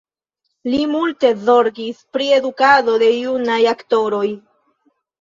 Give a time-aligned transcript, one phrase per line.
[0.75, 4.27] Li multe zorgis pri edukado de junaj aktoroj.